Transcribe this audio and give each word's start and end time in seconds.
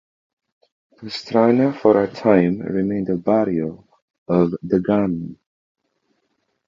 Pastrana 0.97 1.77
for 1.79 2.01
a 2.01 2.11
time 2.11 2.57
remained 2.61 3.07
a 3.09 3.17
barrio 3.17 3.87
of 4.27 4.51
Dagami. 4.65 5.37